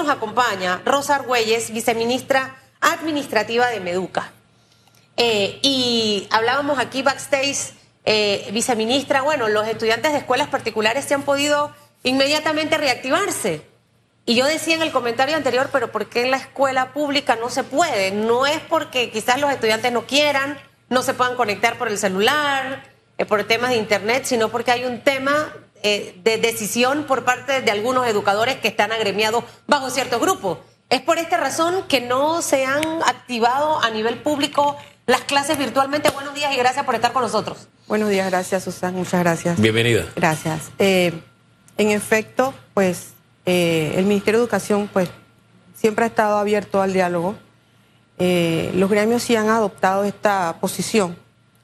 [0.00, 4.32] nos acompaña Rosa Argüelles, viceministra administrativa de Meduca.
[5.16, 7.74] Eh, y hablábamos aquí backstage,
[8.06, 13.62] eh, viceministra, bueno, los estudiantes de escuelas particulares se han podido inmediatamente reactivarse.
[14.24, 17.50] Y yo decía en el comentario anterior, pero ¿por qué en la escuela pública no
[17.50, 18.10] se puede?
[18.10, 20.58] No es porque quizás los estudiantes no quieran,
[20.88, 22.84] no se puedan conectar por el celular,
[23.18, 25.52] eh, por temas de internet, sino porque hay un tema
[25.82, 30.60] eh, de decisión por parte de algunos educadores que están agremiados bajo cierto grupo.
[30.88, 36.10] Es por esta razón que no se han activado a nivel público las clases virtualmente.
[36.10, 37.68] Buenos días y gracias por estar con nosotros.
[37.86, 39.60] Buenos días, gracias Susan, muchas gracias.
[39.60, 40.06] Bienvenida.
[40.14, 40.70] Gracias.
[40.78, 41.12] Eh,
[41.78, 43.08] en efecto, pues
[43.46, 45.08] eh, el Ministerio de Educación pues
[45.74, 47.36] siempre ha estado abierto al diálogo.
[48.18, 51.16] Eh, los gremios sí han adoptado esta posición,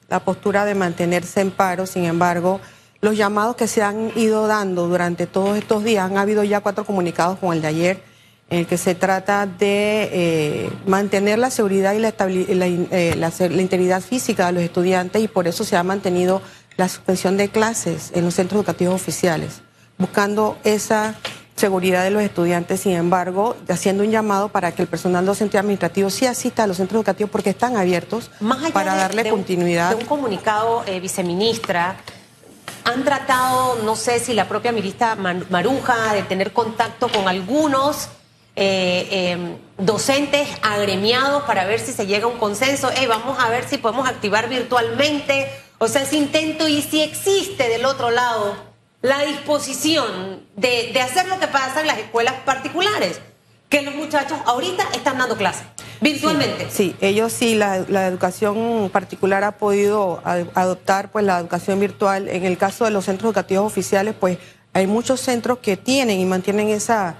[0.09, 2.59] la postura de mantenerse en paro, sin embargo,
[3.07, 6.83] los llamados que se han ido dando durante todos estos días, han habido ya cuatro
[6.83, 8.03] comunicados con el de ayer,
[8.49, 14.47] en el que se trata de eh, mantener la seguridad y la, la integridad física
[14.47, 16.41] de los estudiantes y por eso se ha mantenido
[16.75, 19.61] la suspensión de clases en los centros educativos oficiales,
[19.97, 21.15] buscando esa
[21.55, 25.59] seguridad de los estudiantes, sin embargo, haciendo un llamado para que el personal docente y
[25.59, 28.31] administrativo sí asista a los centros educativos porque están abiertos
[28.73, 29.91] para darle continuidad.
[29.91, 31.95] de un comunicado, eh, viceministra,
[32.87, 38.07] han tratado, no sé si la propia ministra Maruja, de tener contacto con algunos
[38.55, 42.89] eh, em, docentes agremiados para ver si se llega a un consenso.
[43.09, 45.51] vamos a ver si podemos activar virtualmente.
[45.79, 48.55] O sea, ese intento y si existe del otro lado
[49.01, 53.19] la disposición de, hacer lo que pasa en las escuelas particulares,
[53.69, 55.65] que los muchachos ahorita están dando clases
[56.01, 56.67] virtualmente.
[56.69, 62.27] Sí, ellos sí, la, educación particular ha podido adoptar pues la educación virtual.
[62.27, 64.37] En el caso de los centros educativos oficiales, pues
[64.73, 67.15] hay muchos centros que tienen y mantienen esa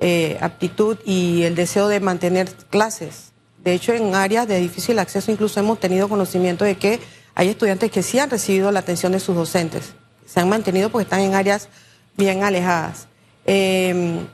[0.00, 3.32] eh, aptitud y el deseo de mantener clases.
[3.62, 7.00] De hecho, en áreas de difícil acceso incluso hemos tenido conocimiento de que
[7.34, 9.92] hay estudiantes que sí han recibido la atención de sus docentes
[10.32, 11.68] se han mantenido porque están en áreas
[12.16, 13.06] bien alejadas.
[13.44, 14.26] Em,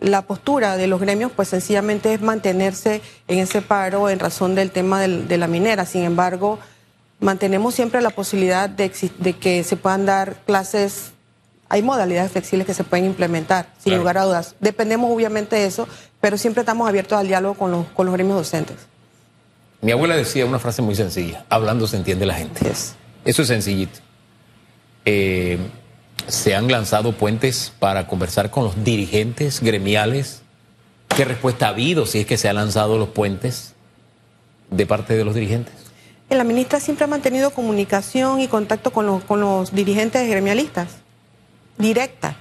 [0.00, 4.70] la postura de los gremios, pues sencillamente es mantenerse en ese paro en razón del
[4.70, 5.84] tema de la minera.
[5.84, 6.58] Sin embargo,
[7.20, 11.12] mantenemos siempre la posibilidad de, que se puedan dar clases.
[11.68, 14.56] Hay modalidades flexibles que se pueden implementar, sin lugar a dudas.
[14.58, 15.86] Dependemos obviamente de eso,
[16.20, 18.76] pero siempre estamos abiertos al diálogo con los, con los gremios docentes.
[19.82, 22.70] Mi abuela decía una frase muy sencilla, hablando se entiende la gente.
[23.24, 24.00] Eso es sencillito.
[25.04, 25.58] Eh,
[26.26, 30.42] se han lanzado puentes para conversar con los dirigentes gremiales.
[31.16, 33.74] ¿Qué respuesta ha habido si es que se han lanzado los puentes
[34.70, 35.74] de parte de los dirigentes?
[36.28, 40.88] La ministra siempre ha mantenido comunicación y contacto con los, con los dirigentes gremialistas,
[41.76, 42.36] directa.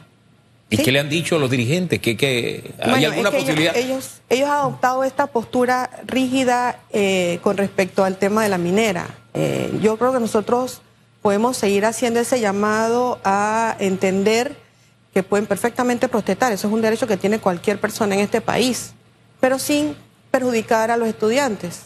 [0.70, 2.00] ¿Y qué le han dicho a los dirigentes?
[2.00, 3.76] ¿Que, hay alguna posibilidad?
[3.76, 9.08] Ellos, ellos, han adoptado esta postura rígida eh, con respecto al tema de la minera.
[9.34, 10.82] Eh, yo creo que nosotros
[11.22, 14.56] podemos seguir haciendo ese llamado a entender
[15.14, 16.52] que pueden perfectamente protestar.
[16.54, 18.94] Eso es un derecho que tiene cualquier persona en este país,
[19.40, 19.96] pero sin
[20.32, 21.82] perjudicar a los estudiantes.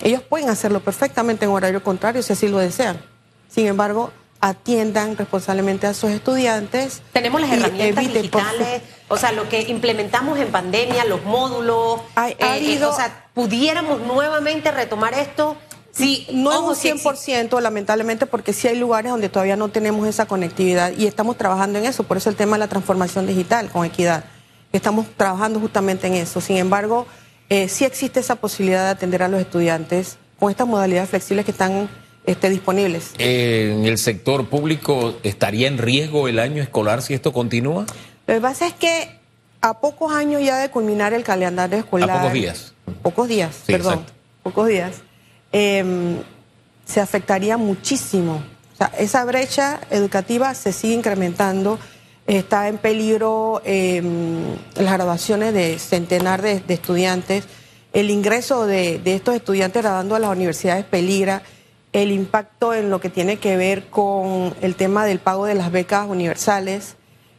[0.00, 3.00] Ellos pueden hacerlo perfectamente en horario contrario si así lo desean.
[3.48, 7.02] Sin embargo, atiendan responsablemente a sus estudiantes.
[7.12, 12.00] Tenemos las herramientas digitales, o sea, lo que implementamos en pandemia, los módulos.
[12.16, 15.56] ha eh, eh, o sea, pudiéramos nuevamente retomar esto
[15.92, 20.26] Sí, no es un 100%, lamentablemente, porque sí hay lugares donde todavía no tenemos esa
[20.26, 22.04] conectividad y estamos trabajando en eso.
[22.04, 24.24] Por eso el tema de la transformación digital con equidad.
[24.72, 26.40] Estamos trabajando justamente en eso.
[26.40, 27.06] Sin embargo,
[27.48, 31.50] eh, sí existe esa posibilidad de atender a los estudiantes con estas modalidades flexibles que
[31.50, 31.88] están
[32.24, 33.10] este, disponibles.
[33.18, 37.84] ¿En el sector público estaría en riesgo el año escolar si esto continúa?
[38.26, 39.18] Lo que pasa es que
[39.60, 42.10] a pocos años ya de culminar el calendario escolar.
[42.10, 42.74] A pocos días.
[43.02, 44.06] Pocos días, perdón.
[44.44, 45.02] Pocos días
[45.52, 46.18] Em,
[46.84, 48.42] se afectaría muchísimo.
[48.98, 51.78] Esa brecha educativa se sigue incrementando.
[52.26, 57.44] Está en peligro em, las graduaciones de centenar de, estudiantes.
[57.92, 61.42] El ingreso de, estos estudiantes graduando a las universidades peligra.
[61.92, 65.72] El impacto en lo que tiene que ver con el tema del pago de las
[65.72, 66.96] becas universales.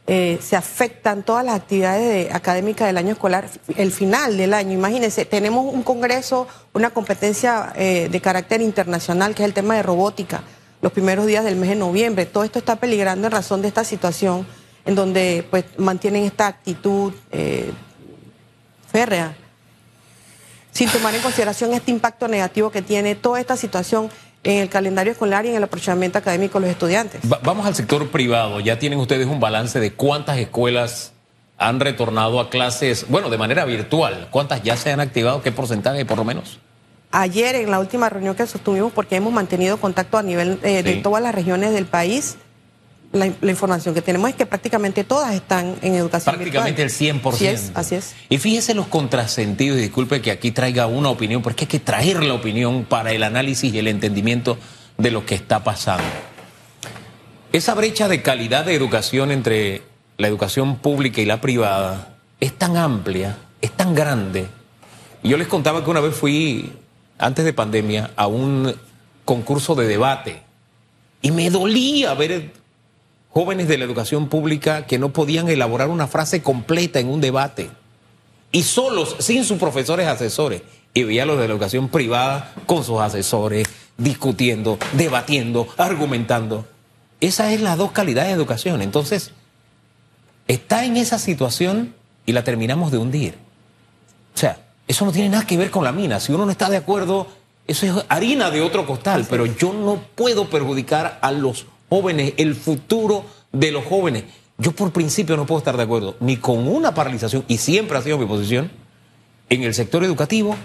[0.08, 4.72] Eh, se afectan todas las actividades académicas del año escolar, el final del año.
[4.72, 9.84] Imagínense, tenemos un congreso, una competencia eh, de carácter internacional, que es el tema de
[9.84, 10.42] robótica,
[10.80, 12.26] los primeros días del mes de noviembre.
[12.26, 14.44] Todo esto está peligrando en razón de esta situación,
[14.84, 17.70] en donde pues mantienen esta actitud eh,
[18.90, 19.36] férrea,
[20.72, 24.10] sin tomar en consideración este impacto negativo que tiene toda esta situación
[24.44, 27.20] en el calendario escolar y en el aprovechamiento académico de los estudiantes.
[27.42, 28.60] vamos al sector privado.
[28.60, 31.12] Ya tienen ustedes un balance de cuántas escuelas
[31.58, 34.28] han retornado a clases, bueno, de manera virtual.
[34.30, 35.42] ¿Cuántas ya se han activado?
[35.42, 36.58] ¿Qué porcentaje por lo menos?
[37.12, 40.96] Ayer en la última reunión que sostuvimos, porque hemos mantenido contacto a nivel eh, de
[40.96, 42.36] todas las regiones del país,
[43.12, 47.34] la, información que tenemos es que prácticamente todas están en educación Prácticamente el 100%.
[47.34, 48.14] Así es, así es.
[48.28, 52.22] Y fíjese los contrasentidos, y disculpe que aquí traiga una opinión, porque hay que traer
[52.24, 54.58] la opinión para el análisis y el entendimiento
[54.96, 56.04] de lo que está pasando.
[57.52, 59.82] Esa brecha de calidad de educación entre
[60.16, 64.46] la educación pública y la privada es tan amplia, es tan grande.
[65.22, 66.72] Yo les contaba que una vez fui,
[67.18, 68.74] antes de pandemia, a un
[69.24, 70.42] concurso de debate
[71.20, 72.61] y me dolía ver
[73.32, 77.70] jóvenes de la educación pública que no podían elaborar una frase completa en un debate
[78.52, 80.62] y solos, sin sus profesores asesores.
[80.94, 86.66] Y veía a los de la educación privada con sus asesores, discutiendo, debatiendo, argumentando.
[87.22, 88.82] Esa es la dos calidades de educación.
[88.82, 89.30] Entonces,
[90.48, 91.94] está en esa situación
[92.26, 93.38] y la terminamos de hundir.
[94.34, 96.20] O sea, eso no tiene nada que ver con la mina.
[96.20, 97.26] Si uno no está de acuerdo,
[97.66, 102.54] eso es harina de otro costal, pero yo no puedo perjudicar a los jóvenes, el
[102.54, 104.24] futuro de los jóvenes.
[104.56, 108.00] Yo por principio no puedo estar de acuerdo ni con una paralización, y siempre ha
[108.00, 108.70] sido mi posición,
[109.50, 110.56] en el sector educativo,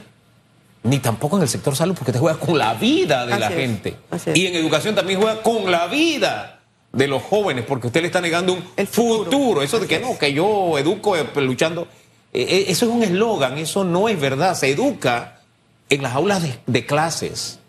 [0.83, 3.97] ni tampoco en el sector salud, porque te juega con la vida de la gente.
[4.33, 6.61] Y en educación también juega con la vida
[6.93, 9.61] de los jóvenes, porque usted le está negando un el futuro.
[9.61, 11.89] Eso de que no, que yo educo eh, luchando.
[12.31, 14.55] Eh, eh, eso es un eslogan, eso no es verdad.
[14.55, 15.41] Se educa
[15.89, 17.59] en las aulas de, de clases.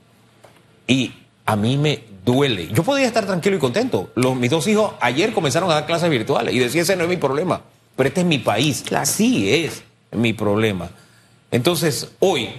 [0.86, 1.12] Y
[1.44, 2.68] a mí me duele.
[2.72, 4.10] Yo podría estar tranquilo y contento.
[4.14, 7.08] Los, mis dos hijos ayer comenzaron a dar clases virtuales y decía, ese no es
[7.08, 7.62] mi problema,
[7.96, 8.84] pero este es mi país.
[9.04, 9.82] Sí es
[10.12, 10.90] mi problema.
[11.50, 12.50] Entonces, hoy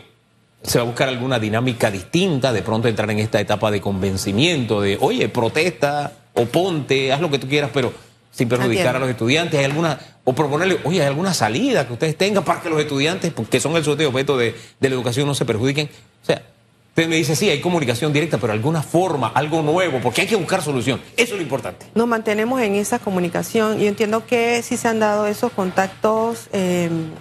[0.63, 4.81] se va a buscar alguna dinámica distinta, de pronto entrar en esta etapa de convencimiento,
[4.81, 7.93] de, oye, protesta, oponte, haz lo que tú quieras, pero
[8.31, 9.59] sin perjudicar a los estudiantes.
[9.59, 13.33] ¿Hay alguna, o proponerle, oye, hay alguna salida que ustedes tengan para que los estudiantes,
[13.49, 15.89] que son el sujeto objeto de, de la educación, no se perjudiquen?
[16.23, 16.41] O sea,
[16.89, 20.35] Usted me dice, sí, hay comunicación directa, pero alguna forma, algo nuevo, porque hay que
[20.35, 20.99] buscar solución.
[21.15, 21.85] Eso es lo importante.
[21.95, 23.79] Nos mantenemos en esa comunicación.
[23.79, 27.11] Yo entiendo que sí se han dado esos contactos em,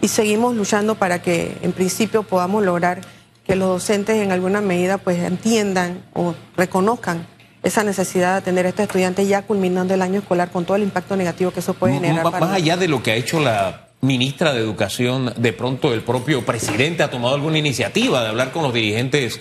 [0.00, 3.00] y seguimos luchando para que en principio podamos lograr
[3.46, 7.26] que los docentes en alguna medida pues entiendan o reconozcan
[7.62, 10.82] esa necesidad de tener a estos estudiantes ya culminando el año escolar con todo el
[10.82, 12.24] impacto negativo que eso puede generar.
[12.24, 16.44] Más, allá de lo que ha hecho la ministra de Educación, de pronto el propio
[16.44, 19.40] presidente ha tomado alguna iniciativa de hablar con los dirigentes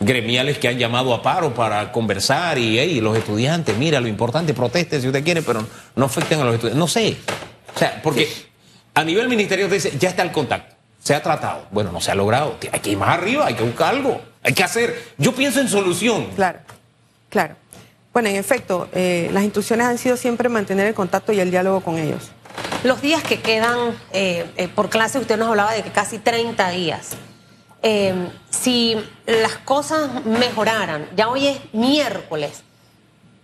[0.00, 5.00] gremiales que han llamado a paro para conversar y los estudiantes, mira, lo importante, proteste
[5.00, 5.64] si usted quiere, pero
[5.94, 6.78] no afecten a los estudiantes.
[6.78, 7.16] No sé.
[7.74, 8.28] O sea, porque
[8.94, 11.66] a nivel ministerio dice, ya está el contacto, se ha tratado.
[11.70, 12.56] Bueno, no se ha logrado.
[12.72, 15.12] Hay que ir más arriba, hay que buscar algo, hay que hacer.
[15.18, 16.28] Yo pienso en solución.
[16.34, 16.58] Claro,
[17.28, 17.56] claro.
[18.12, 21.80] Bueno, en efecto, eh, las instrucciones han sido siempre mantener el contacto y el diálogo
[21.80, 22.32] con ellos.
[22.82, 26.70] Los días que quedan eh, eh, por clase, usted nos hablaba de que casi 30
[26.70, 27.10] días.
[27.82, 28.14] Eh,
[28.48, 28.96] si
[29.26, 32.62] las cosas mejoraran, ya hoy es miércoles,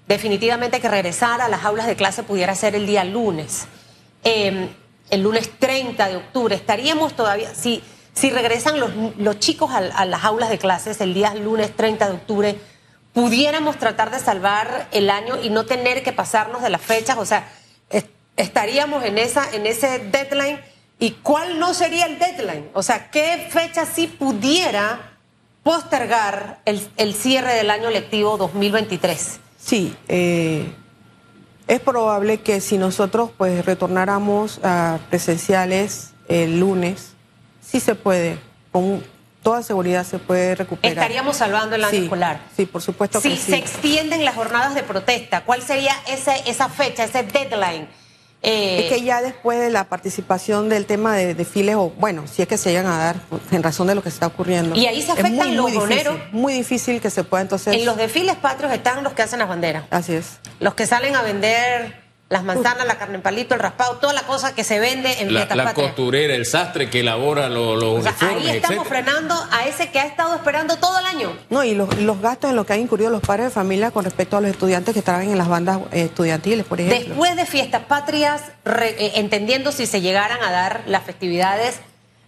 [0.09, 3.67] definitivamente que regresar a las aulas de clase pudiera ser el día lunes,
[4.25, 7.83] el lunes 30 de octubre, estaríamos todavía, si,
[8.15, 12.07] si regresan los, los chicos a, a, las aulas de clases el día lunes 30
[12.07, 12.59] de octubre,
[13.13, 17.27] pudiéramos tratar de salvar el año y no tener que pasarnos de las fechas, o
[17.27, 17.49] sea,
[18.37, 20.61] estaríamos en, esa, en ese deadline
[20.99, 22.69] y cuál no sería el deadline.
[22.75, 25.13] O sea, ¿qué fecha sí pudiera
[25.63, 29.41] postergar el, cierre del año lectivo 2023?
[29.59, 30.73] Sí, eh,
[31.67, 37.13] es probable que si nosotros pues retornáramos a presenciales el lunes,
[37.61, 38.39] sí se puede,
[38.71, 39.03] con
[39.43, 40.99] toda seguridad se puede recuperar.
[40.99, 42.41] Estaríamos salvando el año escolar.
[42.57, 43.37] Sí, por supuesto que sí.
[43.37, 47.89] Si se extienden las jornadas de protesta, ¿cuál sería esa fecha, ese deadline?
[48.43, 52.49] Es que ya después de la participación del tema de desfiles, o bueno, si es
[52.49, 53.17] que se llegan a dar
[53.51, 54.77] en razón de lo que está ocurriendo.
[54.77, 55.89] Y ahí se afectan los muy
[56.33, 57.75] muy difícil que se pueda entonces.
[57.75, 59.85] En los desfiles patrios están los que hacen las banderas.
[59.91, 60.39] Así es.
[60.61, 64.23] Los que salen a vender las manzanas, la carne en palito, el raspado, toda la
[64.23, 68.49] cosa que se vende en la, la costurera, el sastre que elabora los lo Ahí
[68.49, 71.33] estamos frenando a ese que ha estado esperando todo el año.
[71.51, 74.05] No, y los, los, gastos en lo que han incurrido los padres de familia con
[74.05, 77.07] respecto a los estudiantes que trabajan en las bandas eh, estudiantiles, por ejemplo.
[77.07, 81.77] Después de fiestas patrias, eh, entendiendo si se llegaran a dar las festividades,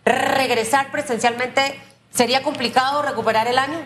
[0.05, 1.75] regresar presencialmente,
[2.15, 3.79] ¿sería complicado recuperar el año?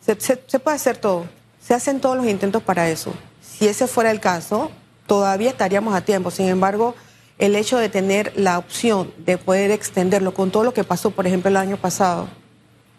[0.00, 1.26] se, se puede hacer todo.
[1.60, 3.12] Se hacen todos los intentos para eso.
[3.42, 4.70] Si ese fuera el caso,
[5.10, 6.30] todavía estaríamos a tiempo.
[6.30, 6.94] Sin embargo,
[7.36, 11.26] el hecho de tener la opción de poder extenderlo con todo lo que pasó, por
[11.26, 12.28] ejemplo, el año pasado,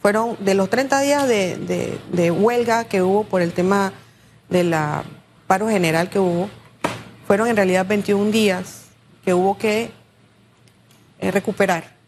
[0.02, 3.94] fueron de los 30 días de, huelga que hubo por el tema
[4.50, 4.76] del
[5.48, 6.50] paro general que hubo,
[7.28, 8.88] fueron en realidad 21 días
[9.24, 9.92] que hubo que
[11.22, 12.01] eh, recuperar.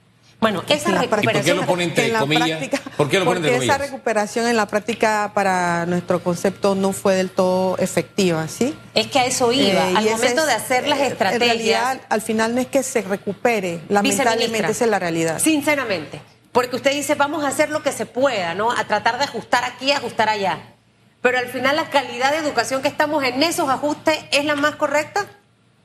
[0.43, 1.23] Bueno, esa recuperación.
[1.23, 2.69] ¿Y por qué lo ponen entre comillas?
[2.97, 7.15] ¿Por qué lo ponen porque esa recuperación en la práctica para nuestro concepto no fue
[7.15, 8.75] del todo efectiva, ¿sí?
[8.93, 9.89] Es que a eso iba.
[9.89, 11.41] Eh, al momento de hacer las estrategias.
[11.41, 15.39] En realidad, al final no es que se recupere, lamentablemente esa es la realidad.
[15.39, 16.21] Sinceramente,
[16.51, 18.71] porque usted dice, vamos a hacer lo que se pueda, ¿no?
[18.71, 20.59] A tratar de ajustar aquí, ajustar allá.
[21.21, 24.75] Pero al final, la calidad de educación que estamos en esos ajustes es la más
[24.75, 25.25] correcta.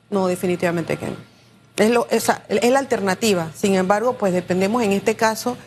[0.09, 1.38] No, definitivamente que no.
[1.79, 3.51] Es, lo, es la alternativa.
[3.55, 5.57] Sin embargo, pues dependemos en este caso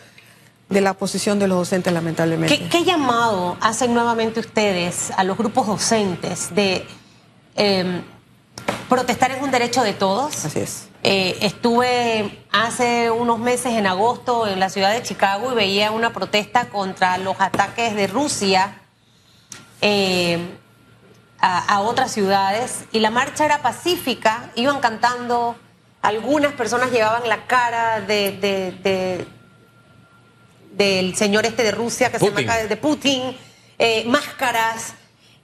[0.72, 2.68] de la posición de los docentes, lamentablemente.
[2.68, 6.86] ¿Qué, llamado hacen nuevamente ustedes a los grupos docentes de
[7.56, 8.02] em,
[8.88, 10.44] protestar es un derecho de todos?
[10.44, 10.88] Así es.
[11.02, 16.12] Eh, estuve hace unos meses en agosto en la ciudad de Chicago y veía una
[16.12, 18.78] protesta contra los ataques de Rusia
[19.80, 20.38] eh,
[21.40, 25.56] a, a, otras ciudades y la marcha era pacífica, iban cantando
[26.02, 29.24] algunas personas llevaban la cara de,
[30.72, 33.36] del señor este de Rusia, que se llama de Putin,
[33.78, 34.94] eh, máscaras,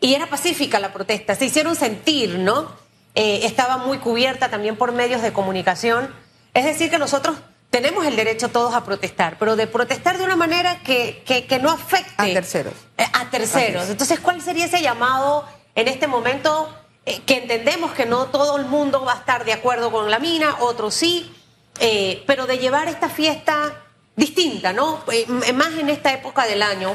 [0.01, 1.35] y era pacífica la protesta.
[1.35, 2.73] Se hicieron sentir, ¿no?
[3.15, 6.13] Eh, estaba muy cubierta también por medios de comunicación.
[6.55, 7.37] Es decir, que nosotros
[7.71, 11.71] tenemos el derecho todos a protestar, pero de protestar de una manera que, que, no
[11.71, 12.75] afecte a terceros.
[12.97, 13.89] Eh, a terceros.
[13.89, 16.73] Entonces, ¿cuál sería ese llamado en este momento?
[17.09, 20.19] Eh, que entendemos que no todo el mundo va a estar de acuerdo con la
[20.19, 21.35] mina, otros sí,
[21.81, 25.03] eh, pero de llevar esta fiesta distinta, ¿no?
[25.11, 25.25] Eh,
[25.55, 26.95] más en esta época del año,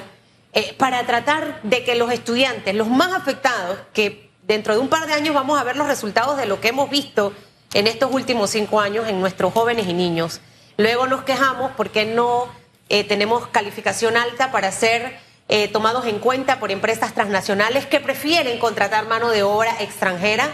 [0.78, 5.14] para tratar de que los estudiantes, los más afectados, que dentro de un par de
[5.14, 7.34] años vamos a ver los resultados de lo que hemos visto
[7.74, 10.42] en estos últimos cinco años en nuestros jóvenes y niños.
[10.78, 12.50] Luego nos quejamos porque no
[12.88, 15.18] tenemos calificación alta para ser
[15.56, 20.52] eh, tomados en cuenta por empresas transnacionales que prefieren contratar mano de obra extranjera.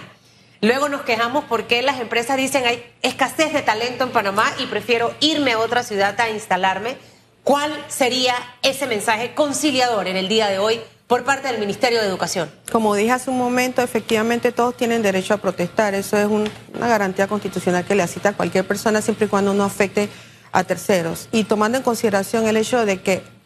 [0.60, 5.13] Luego nos quejamos porque las empresas dicen hay escasez de talento en Panamá y prefiero
[5.22, 6.98] irme a otra ciudad a instalarme.
[7.46, 12.08] ¿Cuál sería ese mensaje conciliador en el día de hoy por parte del Ministerio de
[12.08, 12.51] Educación?
[12.70, 15.96] Como dije hace un momento, efectivamente todos tienen derecho a protestar.
[15.96, 19.63] Eso es una garantía constitucional que le asista a cualquier persona siempre y cuando no
[19.63, 20.10] afecte
[20.51, 21.29] a terceros.
[21.32, 23.38] Y tomando en consideración el hecho de que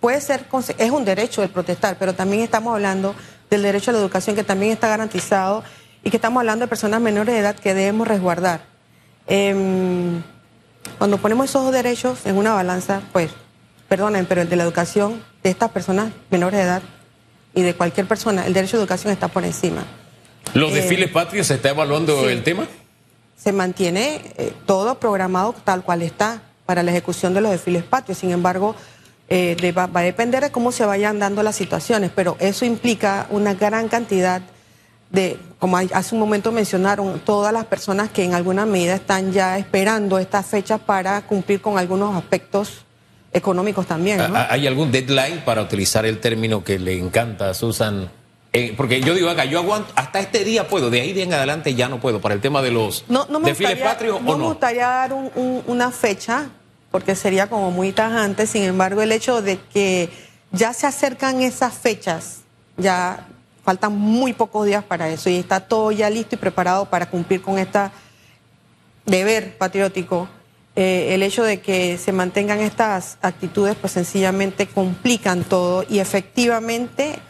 [0.00, 0.46] puede ser,
[0.78, 3.14] es un derecho el protestar, pero también estamos hablando
[3.50, 5.64] del derecho a la educación que también está garantizado
[6.04, 8.60] y que estamos hablando de personas menores de edad que debemos resguardar.
[9.26, 10.22] Em,
[10.98, 13.30] cuando ponemos esos dos derechos en una balanza, pues,
[13.88, 16.82] perdonen, pero el de la educación de estas personas menores de edad
[17.54, 19.84] y de cualquier persona, el derecho a educación está por encima.
[20.54, 22.66] ¿Los desfiles eh, patrios se está evaluando el tema?
[23.36, 28.18] Se mantiene eh, todo programado tal cual está para la ejecución de los desfiles patrios.
[28.18, 28.74] Sin embargo,
[29.28, 33.54] eh, va, a depender de cómo se vayan dando las situaciones, pero eso implica una
[33.54, 34.42] gran cantidad
[35.10, 39.58] de, como hace un momento mencionaron, todas las personas que en alguna medida están ya
[39.58, 42.84] esperando estas fechas para cumplir con algunos aspectos
[43.32, 44.20] económicos también.
[44.34, 48.10] ¿Hay algún deadline para utilizar el término que le encanta a Susan?
[48.52, 51.34] Eh, porque yo digo, acá, yo aguanto, hasta este día puedo, de ahí de en
[51.34, 53.04] adelante ya no puedo, para el tema de los
[53.44, 54.38] desfiles patrios no o no.
[54.38, 56.48] me gustaría dar una fecha,
[56.98, 58.44] porque sería como muy tajante.
[58.48, 60.10] Sin embargo, el hecho de que
[60.50, 62.38] ya se acercan esas fechas,
[62.76, 63.24] ya
[63.62, 67.40] faltan muy pocos días para eso y está todo ya listo y preparado para cumplir
[67.40, 67.78] con este
[69.06, 70.28] deber patriótico.
[70.74, 77.20] Eh, el hecho de que se mantengan estas actitudes, pues sencillamente complican todo y efectivamente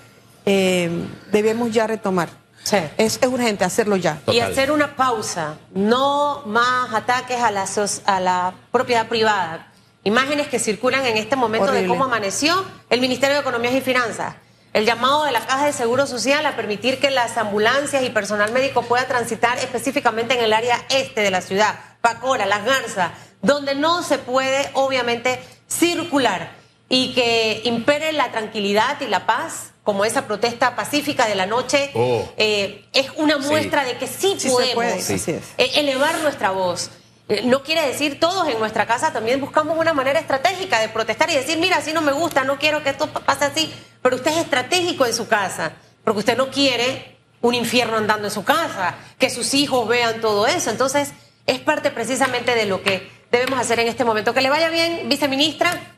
[0.46, 0.88] eh,
[1.30, 2.30] debemos ya retomar.
[2.72, 4.20] Es, urgente hacerlo ya.
[4.26, 7.66] Y hacer una pausa, no más ataques a la,
[8.06, 9.72] a la propiedad privada.
[10.04, 14.34] Imágenes que circulan en este momento de cómo amaneció el Ministerio de Economía y Finanzas.
[14.72, 18.52] El llamado de la Caja de Seguro Social a permitir que las ambulancias y personal
[18.52, 23.74] médico pueda transitar específicamente en el área este de la ciudad, Pacora, Las Garzas, donde
[23.74, 26.57] no se puede obviamente circular
[26.88, 31.90] y que impere la tranquilidad y la paz como esa protesta pacífica de la noche,
[31.94, 32.28] oh.
[32.36, 36.90] eh, es una muestra de que sí, podemos e-, elevar nuestra voz.
[37.28, 41.30] Eh, no quiere decir todos en nuestra casa también buscamos una manera estratégica de protestar
[41.30, 44.30] y decir, mira, si no me gusta, no quiero que esto pase así, pero usted
[44.30, 45.72] es estratégico en su casa,
[46.04, 50.46] porque usted no quiere un infierno andando en su casa, que sus hijos vean todo
[50.46, 50.70] eso.
[50.70, 51.12] Entonces,
[51.46, 54.34] es parte precisamente de lo que debemos hacer en este momento.
[54.34, 55.94] Que le vaya bien, viceministra.